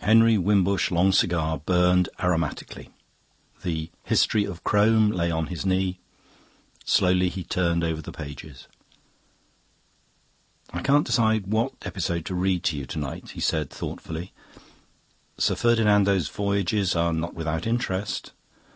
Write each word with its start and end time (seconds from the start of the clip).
Henry 0.00 0.36
Wimbush's 0.36 0.90
long 0.90 1.12
cigar 1.12 1.58
burned 1.58 2.08
aromatically. 2.18 2.88
The 3.62 3.90
"History 4.02 4.42
of 4.44 4.64
Crome" 4.64 5.12
lay 5.12 5.30
on 5.30 5.46
his 5.46 5.64
knee; 5.64 6.00
slowly 6.84 7.28
he 7.28 7.44
turned 7.44 7.84
over 7.84 8.02
the 8.02 8.10
pages. 8.10 8.66
"I 10.70 10.82
can't 10.82 11.06
decide 11.06 11.46
what 11.46 11.74
episode 11.82 12.24
to 12.24 12.34
read 12.34 12.72
you 12.72 12.86
to 12.86 12.98
night," 12.98 13.30
he 13.34 13.40
said 13.40 13.70
thoughtfully. 13.70 14.32
"Sir 15.38 15.54
Ferdinando's 15.54 16.28
voyages 16.28 16.96
are 16.96 17.12
not 17.12 17.34
without 17.34 17.68
interest. 17.68 18.32